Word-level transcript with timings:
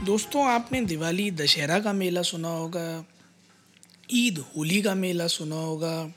दोस्तों, 0.00 0.44
आपने 0.48 0.80
दिवाली 0.80 1.30
दशहरा 1.30 1.78
का 1.80 1.92
मेला 1.92 2.20
सुना 2.22 2.48
होगा, 2.48 3.04
ईद, 4.10 4.38
होली 4.56 4.80
का 4.82 4.94
मेला 4.94 5.26
सुना 5.26 5.56
होगा, 5.56 6.12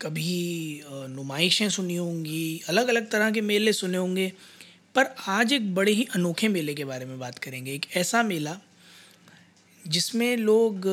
कभी 0.00 0.82
नुमाइशें 0.84 1.68
सुनी 1.70 1.96
होंगी 1.96 2.60
अलग 2.68 2.88
अलग 2.88 3.10
तरह 3.10 3.30
के 3.30 3.40
मेले 3.40 3.72
सुने 3.72 3.96
होंगे, 3.96 4.26
पर 4.94 5.14
आज 5.28 5.52
एक 5.52 5.74
बड़े 5.74 5.92
ही 5.92 6.06
अनोखे 6.14 6.48
मेले 6.48 6.74
के 6.74 6.84
बारे 6.84 7.04
में 7.04 7.18
बात 7.18 7.38
करेंगे। 7.38 7.74
एक 7.74 7.86
ऐसा 7.96 8.22
मेला 8.22 8.56
जिसमें 9.84 10.36
लोग 10.36 10.86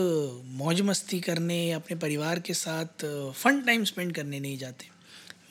मौज 0.54 0.82
मस्ती 0.82 1.20
करने, 1.20 1.72
अपने 1.72 1.98
परिवार 1.98 2.40
के 2.40 2.54
साथ 2.54 3.06
फ़न 3.34 3.62
टाइम 3.62 3.84
स्पेंड 3.84 4.16
करने 4.16 4.40
नहीं 4.40 4.58
जाते, 4.58 4.88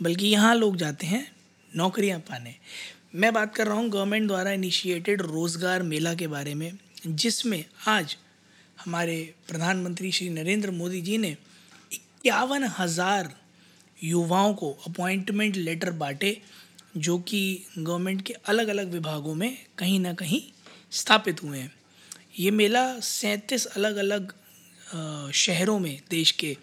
बल्कि 0.03 0.27
यहाँ 0.29 0.55
लोग 0.55 0.77
जाते 0.77 1.07
हैं 1.07 1.27
नौकरियाँ 1.73 2.19
पाने। 2.21 2.55
मैं 3.15 3.33
बात 3.33 3.55
कर 3.55 3.67
रहा 3.67 3.77
हूँ 3.77 3.89
गवर्नमेंट 3.91 4.27
द्वारा 4.27 4.51
इनिशिएटेड 4.53 5.23
रोज़गार 5.23 5.83
मेला 5.83 6.13
के 6.15 6.27
बारे 6.27 6.55
में, 6.55 6.73
जिसमें 7.07 7.65
आज 7.89 8.17
हमारे 8.77 9.17
प्रधानमंत्री 9.49 10.11
श्री 10.13 10.29
नरेंद्र 10.31 10.71
मोदी 10.71 11.01
जी 11.01 11.17
ने 11.19 11.31
इक्यावन 11.93 12.65
हज़ार 12.79 13.31
युवाओं 13.99 14.55
को 14.55 14.71
अपॉइंटमेंट 14.87 15.57
लेटर 15.57 15.91
बांटे, 15.93 16.37
जो 16.97 17.19
कि 17.19 17.65
गवर्नमेंट 17.79 18.23
के 18.23 18.33
अलग 18.33 18.69
अलग 18.69 18.93
विभागों 18.93 19.35
में 19.35 19.57
कहीं 19.79 19.99
ना 20.01 20.13
कहीं 20.13 20.41
स्थापित 20.93 21.43
हुए 21.43 21.59
हैं। 21.59 21.73
ये 22.39 22.51
मेला 22.51 22.85
सैंतीस 23.01 23.67
अलग 23.67 23.97
अलग 23.97 24.33
शहरों 25.35 25.79
में 25.79 26.01
देश 26.11 26.31
के 26.33 26.57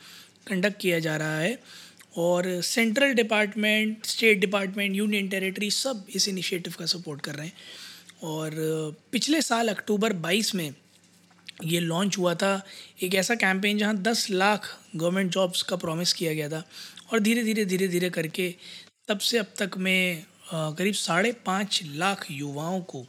कंडक्ट 0.47 0.79
किया 0.81 0.99
जा 0.99 1.17
रहा 1.17 1.37
है। 1.37 1.59
और 2.15 2.61
central 2.61 3.13
department, 3.13 4.05
state 4.05 4.39
department, 4.39 4.95
union 4.95 5.27
territory 5.29 5.69
सब 5.71 6.05
इस 6.15 6.27
इनिशिएटिव 6.27 6.73
का 6.79 6.85
सपोर्ट 6.85 7.21
कर 7.21 7.35
रहे 7.35 7.47
हैं। 7.47 7.53
और 8.23 8.51
पिछले 9.11 9.41
साल 9.41 9.67
अक्टूबर 9.69 10.13
22 10.13 10.53
में 10.55 10.73
ये 11.63 11.79
लॉन्च 11.79 12.17
हुआ 12.17 12.33
था 12.35 12.65
एक 13.03 13.15
ऐसा 13.15 13.35
कैंपेन 13.35 13.77
जहाँ 13.77 13.95
10 14.03 14.29
लाख 14.29 14.67
गवर्नमेंट 14.95 15.31
जॉब्स 15.31 15.61
का 15.61 15.75
प्रॉमिस 15.75 16.13
किया 16.13 16.33
गया 16.33 16.49
था 16.49 16.63
और 17.11 17.19
धीरे 17.19 17.43
धीरे 17.43 17.65
धीरे 17.65 17.87
धीरे 17.87 18.09
करके 18.09 18.53
तब 19.07 19.19
से 19.19 19.37
अब 19.37 19.53
तक 19.57 19.77
में 19.77 20.23
करीब 20.53 20.93
साढ़े 20.93 21.31
पाँच 21.45 21.81
लाख 21.85 22.25
युवाओं 22.31 22.81
को 22.81 23.05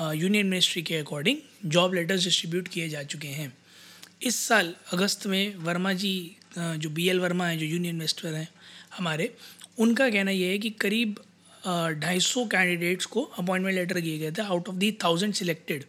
यूनियन 0.00 0.46
मिनिस्ट्री 0.46 0.82
के 0.82 0.96
अकॉर्डिंग 0.96 1.38
जॉब 1.66 1.94
लेटर्स 1.94 2.24
डिस्ट्रीब्यूट 2.24 2.68
किए 2.68 2.88
जा 2.88 3.02
चुके 3.02 3.28
हैं। 3.28 3.52
इस 4.22 4.36
साल 4.48 4.74
अगस्त 4.92 5.26
में 5.26 5.56
वर्मा 5.56 5.92
जी 5.92 6.36
जो 6.56 6.90
बी 6.90 7.08
एल 7.08 7.20
वर्मा 7.20 7.46
हैं, 7.46 7.58
जो 7.58 7.66
यूनियन 7.66 7.96
मिनिस्टर 7.96 8.34
हैं 8.34 8.48
हमारे, 8.96 9.34
उनका 9.78 10.08
कहना 10.10 10.30
ये 10.30 10.50
है 10.50 10.58
कि 10.58 10.70
करीब 10.80 11.20
ढाई 12.00 12.20
सौ 12.20 12.44
कैंडिडेट्स 12.46 13.06
को 13.06 13.22
अपॉइंटमेंट 13.38 13.74
लेटर 13.74 14.00
दिए 14.00 14.18
गए 14.18 14.30
थे 14.32 14.42
out 14.42 14.68
of 14.68 14.76
the 14.76 14.90
thousand 15.04 15.34
selected 15.34 15.84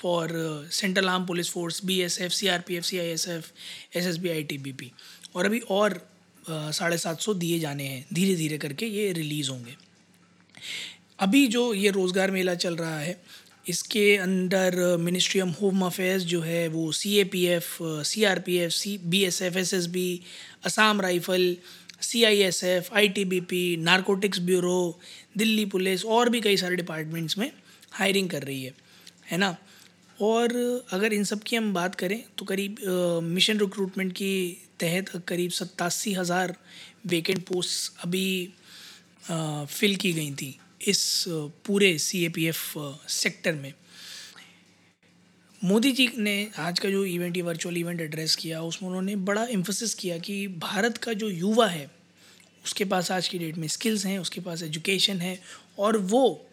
for 0.00 0.30
central 0.72 1.08
arm 1.08 1.26
police 1.26 1.50
force 1.50 1.84
B 1.84 2.00
S 2.00 2.20
F 2.20 2.32
C 2.32 2.48
R 2.48 2.60
P 2.68 2.76
F 2.76 2.84
C 2.84 2.98
I 2.98 3.06
S 3.08 3.28
F 3.28 3.50
S 3.98 4.06
S 4.06 4.16
B 4.16 4.28
I 4.28 4.42
T 4.42 4.58
B 4.58 4.72
P 4.72 4.90
और 5.34 5.46
अभी 5.46 5.58
और 5.70 6.00
साढ़े 6.44 6.98
सात 6.98 7.20
सौ 7.20 7.34
दिए 7.34 7.58
जाने 7.60 7.84
हैं 7.84 8.04
धीरे 8.14 8.34
धीरे 8.36 8.58
करके 8.58 8.86
ये 8.86 9.12
रिलीज़ 9.12 9.50
होंगे। 9.50 9.74
अभी 11.18 11.46
जो 11.48 11.72
ये 11.74 11.90
रोज़गार 11.90 12.30
मेला 12.30 12.54
चल 12.56 12.76
रहा 12.76 12.98
है 12.98 13.20
इसके 13.68 14.16
under 14.16 14.76
ministry 15.00 15.40
of 15.40 15.60
home 15.60 15.84
affairs 15.86 16.22
जो 16.24 16.40
है, 16.40 16.66
वो 16.68 16.90
C 16.92 17.16
A 17.18 17.24
P 17.24 17.44
F 17.46 17.76
C 17.82 18.24
R 18.24 18.38
P 18.40 18.56
F 18.58 18.72
C 18.72 18.96
B 19.04 19.22
S 19.24 19.40
F 19.42 19.58
S 19.58 19.74
S 19.74 19.86
B 19.88 20.20
Assam 20.66 21.00
rifle 21.00 21.56
C 22.00 22.22
I 22.24 22.40
S 22.42 22.62
F 22.64 22.92
I 22.94 23.08
T 23.08 23.24
B 23.24 23.40
P 23.50 23.60
narcotics 23.82 24.38
bureau 24.40 24.78
Delhi 25.38 25.64
police 25.66 26.04
और 26.06 26.28
भी 26.30 26.40
कई 26.40 26.56
सारे 26.56 26.76
departments 26.76 27.38
में 27.38 27.50
hiring 27.92 28.30
कर 28.30 28.42
रही 28.42 28.62
है 28.64 28.74
है 29.30 29.38
ना? 29.38 29.56
और 30.18 30.52
अगर 30.92 31.12
इन 31.12 31.24
सब 31.24 31.42
की 31.42 31.56
हम 31.56 31.72
बात 31.74 31.94
करें 31.94 32.22
तो 32.38 32.44
करीब 32.44 32.76
मिशन 33.24 33.58
रिक्रूटमेंट 33.58 34.12
की 34.12 34.32
तहत 34.80 35.10
करीब 35.28 35.50
सत्तासी 35.50 36.12
हज़ार 36.12 36.54
वेकेंट 37.06 37.44
पोस्ट 37.46 38.04
अभी 38.04 38.26
फिल 39.30 39.96
की 39.96 40.12
गई 40.12 40.30
थी। 40.32 40.58
इस 40.80 41.24
पूरे 41.66 41.98
C 41.98 42.24
A 42.24 42.28
P 42.28 42.46
F 42.46 42.78
sector 43.08 43.54
में। 43.54 43.72
मोदी 45.64 45.92
जी 45.92 46.08
ने 46.18 46.50
आज 46.58 46.78
का 46.78 46.90
जो 46.90 47.04
इवेंट 47.04 47.36
ये 47.36 47.42
वर्चुअल 47.42 47.76
इवेंट 47.76 48.00
एड्रेस 48.00 48.36
किया, 48.36 48.62
उसमें 48.62 48.88
उन्होंने 48.88 49.16
बड़ा 49.16 49.46
इम्फोसिस 49.46 49.94
किया 49.94 50.18
कि 50.18 50.46
भारत 50.48 50.96
का 50.96 51.12
जो 51.12 51.30
युवा 51.30 51.66
है, 51.66 51.90
उसके 52.64 52.84
पास 52.84 53.10
आज 53.10 53.28
की 53.28 53.38
डेट 53.38 53.56
में 53.56 53.68
स्किल्स 53.68 54.06
हैं, 54.06 54.18
उसके 54.18 54.40
पास 54.40 54.62
एजुकेशन 54.62 55.20
है, 55.20 55.40
और 55.78 55.96
वो 55.96 56.46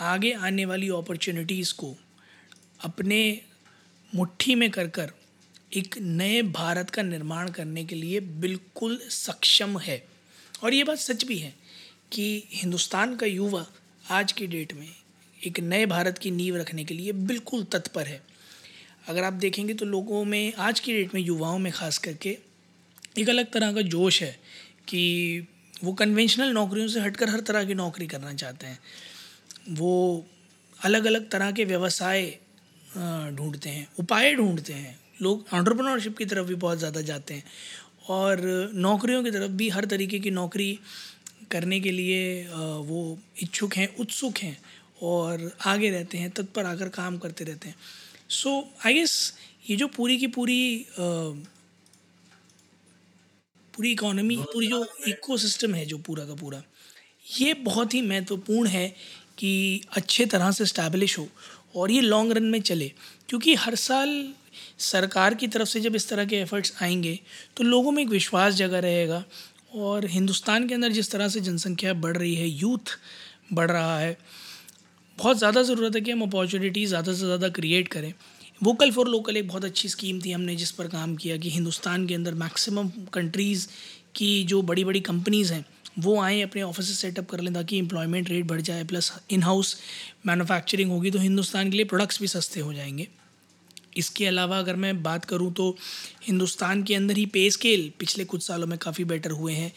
आगे 0.00 0.32
आने 0.32 0.64
वाली 0.64 0.88
अपॉर्चुनिटीज़ 0.88 1.74
को 1.74 1.96
अपने 2.80 3.40
मुट्ठी 4.14 4.54
में 4.54 4.70
कर 4.70 4.88
कर 4.88 5.12
एक 5.76 5.94
नए 5.98 6.42
भारत 6.42 6.90
का 6.90 7.02
निर्माण 7.02 7.50
करने 7.50 7.84
के 7.84 7.94
लिए 7.94 8.20
बिल्कुल 8.20 9.00
सक्षम 9.10 9.78
है। 9.78 10.06
और 10.64 10.74
ये 10.74 10.84
बात 10.84 10.98
सच 10.98 11.24
भी 11.24 11.38
है 11.38 11.54
कि 12.12 12.42
हिंदुस्तान 12.52 13.14
का 13.16 13.26
युवा 13.26 13.64
आज 14.10 14.32
की 14.32 14.46
डेट 14.46 14.72
में 14.74 14.88
एक 15.38 15.60
नए 15.62 15.86
भारत 15.86 16.18
की 16.18 16.30
नींव 16.30 16.56
रखने 16.56 16.84
के 16.84 16.94
लिए 16.94 17.12
बिल्कुल 17.12 17.64
तत्पर 17.72 18.06
है। 18.06 18.20
अगर 19.08 19.24
आप 19.24 19.32
देखेंगे 19.34 19.74
तो 19.74 19.86
लोगों 19.86 20.24
में 20.24 20.52
आज 20.60 20.80
की 20.80 20.92
डेट 20.92 21.14
में 21.14 21.20
युवाओं 21.20 21.58
में 21.58 21.70
ख़ास 21.72 21.98
करके 21.98 22.36
एक 23.18 23.28
अलग 23.28 23.50
तरह 23.52 23.72
का 23.72 23.82
जोश 23.88 24.22
है 24.22 24.32
कि 24.88 25.46
वो 25.84 25.92
कन्वेंशनल 25.92 26.52
नौकरियों 26.52 26.88
से 26.88 27.00
हटकर 27.00 27.28
हर 27.28 27.40
तरह 27.42 27.64
की 27.64 27.74
नौकरी 27.74 28.06
करना 28.06 28.32
चाहते 28.34 28.66
हैं। 28.66 28.78
वो 29.70 30.26
अलग 30.80 31.04
अलग 31.04 31.28
तरह 31.30 31.52
के 31.52 31.64
व्यवसाय 31.64 32.22
ढूंढते 32.88 33.68
हैं, 33.68 33.86
उपाय 33.98 34.34
ढूंढते 34.34 34.72
हैं। 34.72 34.98
लोग 35.22 35.46
ऑन्टरप्रनोरशिप 35.54 36.16
की 36.18 36.24
तरफ़ 36.24 36.46
भी 36.46 36.54
बहुत 36.56 36.78
ज़्यादा 36.78 37.00
जाते 37.02 37.34
हैं 37.34 37.44
और 38.08 38.40
नौकरियों 38.76 39.22
की 39.24 39.30
तरफ़ 39.30 39.52
भी 39.52 39.68
हर 39.68 39.84
तरीके 39.86 40.18
की 40.18 40.30
नौकरी 40.32 40.78
करने 41.50 41.80
के 41.80 41.90
लिए 41.90 42.46
वो 42.86 43.18
इच्छुक 43.42 43.74
हैं 43.76 43.88
उत्सुक 43.96 44.38
हैं 44.38 44.56
और 45.02 45.50
आगे 45.66 45.90
रहते 45.90 46.18
हैं 46.18 46.30
तत्पर 46.30 46.66
आकर 46.66 46.88
काम 46.90 47.18
करते 47.18 47.44
रहते 47.44 47.68
हैं। 47.68 47.76
सो 48.30 48.68
आई 48.86 48.94
गेस 48.94 49.32
ये 49.70 49.76
जो 49.76 49.86
पूरी 49.88 50.16
की 50.18 50.26
पूरी 50.26 50.86
पूरी 53.74 53.90
इकोनॉमी 53.92 54.36
पूरी 54.36 54.66
जो 54.66 54.84
इकोसिस्टम 55.08 55.74
है। 55.74 55.84
जो 55.86 55.98
पूरा 55.98 56.24
का 56.24 56.34
पूरा 56.34 56.62
ये 57.24 57.54
बहुत 57.54 57.94
ही 57.94 58.02
महत्वपूर्ण 58.02 58.68
है 58.68 58.88
कि 59.38 59.80
अच्छे 59.92 60.26
तरह 60.26 60.50
से 60.50 60.64
इस्टेब्लिश 60.64 61.18
हो 61.18 61.28
और 61.76 61.90
ये 61.90 62.00
लॉन्ग 62.00 62.32
रन 62.32 62.44
में 62.44 62.60
चले। 62.62 62.92
क्योंकि 63.28 63.54
हर 63.54 63.74
साल 63.74 64.32
सरकार 64.78 65.34
की 65.34 65.46
तरफ़ 65.48 65.68
से 65.68 65.80
जब 65.80 65.96
इस 65.96 66.08
तरह 66.08 66.24
के 66.24 66.36
एफर्ट्स 66.36 66.72
आएँगे 66.82 67.18
तो 67.56 67.64
लोगों 67.64 67.92
में 67.92 68.02
एक 68.02 68.08
विश्वास 68.08 68.54
जगा 68.54 68.78
रहेगा 68.78 69.24
और 69.70 70.06
हिंदुस्तान 70.06 70.66
के 70.68 70.74
अंदर 70.74 70.92
जिस 70.92 71.10
तरह 71.10 71.28
से 71.28 71.40
जनसंख्या 71.40 71.92
बढ़ 71.96 72.16
रही 72.16 72.34
है 72.34 72.48
यूथ 72.48 72.96
बढ़ 73.52 73.70
रहा 73.70 73.98
है, 73.98 74.16
बहुत 75.18 75.38
ज़्यादा 75.38 75.62
ज़रूरत 75.62 75.94
है 75.94 76.00
कि 76.00 76.10
हम 76.10 76.22
अपॉर्चुनिटी 76.22 76.84
ज़्यादा 76.86 77.12
से 77.12 77.24
ज़्यादा 77.24 77.48
क्रिएट 77.50 77.88
करें। 77.88 78.12
वोकल 78.60 78.90
फॉर 78.92 79.08
लोकल 79.08 79.36
एक 79.36 79.48
बहुत 79.48 79.64
अच्छी 79.64 79.88
स्कीम 79.88 80.20
थी 80.20 80.32
हमने 80.32 80.56
जिस 80.56 80.70
पर 80.70 80.88
काम 80.88 81.14
किया 81.16 81.36
कि 81.36 81.50
हिंदुस्तान 81.50 82.06
के 82.06 82.14
अंदर 82.14 82.34
मैक्सिमम 82.36 82.88
कंट्रीज़ 83.14 83.66
की 84.16 84.42
जो 84.44 84.60
बड़ी 84.62 84.84
बड़ी 84.84 85.00
कंपनीज़ 85.02 85.52
हैं, 85.52 85.64
वो 85.98 86.20
आएँ, 86.20 86.42
अपने 86.42 86.62
ऑफ़िस 86.62 86.98
सेटअप 86.98 87.28
कर 87.30 87.40
लें 87.40 87.52
ताकि 87.54 87.78
एम्प्लॉयमेंट 87.78 88.30
रेट 88.30 88.46
बढ़ 88.46 88.60
जाए 88.60 88.84
प्लस 88.84 89.12
इन 89.30 89.42
हाउस 89.42 89.76
मैनुफैक्चरिंग 90.26 90.90
होगी 90.90 91.10
तो 91.10 91.18
हिंदुस्तान 91.18 91.70
के 91.70 91.76
लिए 91.76 91.86
प्रोडक्ट्स 91.86 92.20
भी 92.20 92.28
सस्ते 92.28 92.60
हो 92.60 92.72
जाएँगे। 92.72 93.08
इसके 93.96 94.26
अलावा 94.26 94.58
अगर 94.58 94.76
मैं 94.76 95.02
बात 95.02 95.24
करूँ 95.24 95.52
तो 95.52 95.76
हिंदुस्तान 96.22 96.82
के 96.82 96.94
अंदर 96.94 97.16
ही 97.16 97.24
पे 97.26 97.48
स्केल 97.50 97.90
पिछले 97.98 98.24
कुछ 98.24 98.42
सालों 98.42 98.66
में 98.66 98.78
काफ़ी 98.78 99.04
बेटर 99.04 99.30
हुए 99.30 99.52
हैं। 99.52 99.72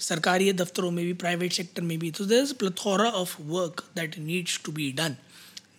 सरकारी 0.00 0.52
दफ्तरों 0.52 0.90
में 0.90 1.04
भी, 1.04 1.12
प्राइवेट 1.14 1.52
सेक्टर 1.52 1.82
में 1.82 1.98
भी 1.98 2.10
तो 2.10 2.24
there 2.24 2.42
is 2.42 2.54
plethora 2.54 3.08
of 3.12 3.36
work 3.42 3.84
that 3.96 4.18
needs 4.18 4.60
to 4.64 4.72
be 4.72 4.90
done 4.92 5.16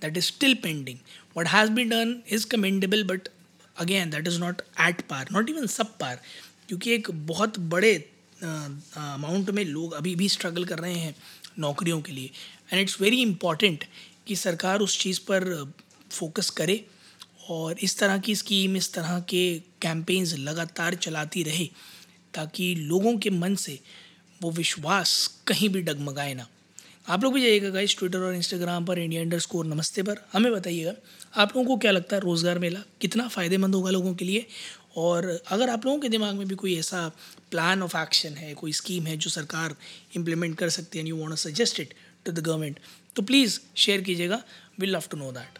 that 0.02 0.18
is 0.18 0.26
still 0.26 0.54
pending 0.64 0.98
what 1.38 1.48
has 1.48 1.72
be 1.72 1.84
done 1.86 2.16
is 2.30 2.48
commendable 2.48 3.04
but 3.04 3.28
again 3.78 4.10
that 4.10 4.28
is 4.28 4.40
not 4.40 4.62
at 4.82 5.02
par 5.10 5.28
not 5.32 5.50
even 5.50 5.68
sub 5.70 5.98
par 5.98 6.22
क्योंकि 6.68 6.94
एक 6.94 7.12
बहुत 7.28 7.60
बड़े 7.70 7.94
amount 8.44 9.50
में 9.50 9.64
लोग 9.66 9.94
अभी 9.94 10.16
भी 10.16 10.30
struggle 10.30 10.66
कर 10.66 10.80
रहे 10.80 10.94
हैं 10.94 11.16
नौकरियों 11.60 12.02
के 12.02 12.12
लिए। 12.12 12.30
एंड 12.72 12.82
इट्स 12.82 13.00
वेरी 13.02 13.22
इंपॉर्टेंट 13.22 13.84
कि 14.28 14.36
सरकार 14.36 14.80
उस 14.80 15.00
चीज़ 15.00 15.20
पर 15.28 15.74
फोकस 16.12 16.50
करे। 16.58 16.84
और 17.50 17.80
इस 17.82 17.98
तरह 17.98 18.18
की 18.18 18.36
स्कीम 18.36 18.76
इस 18.78 18.92
तरह 18.94 19.20
के 19.30 19.44
कैंपेन्स 19.82 20.34
लगातार 20.38 20.96
चलाती 20.96 21.44
रहे, 21.44 21.66
ताकि 22.34 22.74
लोगों 22.76 23.18
के 23.18 23.30
मन 23.32 23.56
से 23.56 23.80
वो 24.42 24.52
विश्वास 24.52 25.12
कहीं 25.48 25.70
भी 25.70 25.82
डगमगाए 25.82 26.34
ना। 26.34 26.48
आप 27.08 27.24
लोग 27.24 27.34
भी 27.34 27.42
जाइएगा 27.42 27.70
गाइस 27.70 27.98
ट्विटर 27.98 28.20
और 28.20 28.36
इंस्टाग्राम 28.36 28.86
पर 28.86 29.00
इंडिया 29.00 29.22
इंडर 29.22 29.40
स्कोर 29.40 29.66
नमस्ते 29.66 30.04
पर। 30.04 30.18
हमें 30.34 30.52
बताइएगा, 30.54 30.94
आप 31.36 31.56
लोगों 31.56 31.68
को 31.68 31.78
क्या 31.78 31.92
लगता 31.92 32.16
है 32.16 32.22
रोज़गार 32.22 32.60
मेला 32.60 32.80
कितना 33.02 33.28
फ़ायदेमंद 33.28 33.76
होगा 33.76 33.90
लोगों 33.92 34.14
के 34.14 34.26
लिए? 34.26 34.46
और 34.98 35.28
अगर 35.48 35.70
आप 35.70 35.86
लोगों 35.86 36.00
के 36.00 36.10
दिमाग 36.10 36.36
में 36.36 36.48
भी 36.48 36.56
कोई 36.56 36.78
ऐसा 36.80 37.08
प्लान 37.52 37.84
ऑफ़ 37.84 37.98
एक्शन 37.98 38.34
है, 38.34 38.54
कोई 38.54 38.74
स्कीम 38.74 39.06
है 39.08 39.18
जो 39.18 39.30
सरकार 39.30 39.76
इम्प्लीमेंट 40.16 40.58
कर 40.58 40.70
सकती 40.70 40.98
है 40.98 41.04
and 41.04 41.10
you 41.10 41.18
want 41.18 41.38
suggest 41.38 41.80
it 41.80 41.94
to 42.26 42.32
the 42.32 42.40
government 42.40 42.80
तो 43.16 43.22
प्लीज़ 43.22 43.60
शेयर 43.78 44.02
कीजिएगा। 44.02 44.42
Will 44.80 44.96
love 44.96 45.04
to 45.12 45.18
know 45.18 45.32
that 45.32 45.60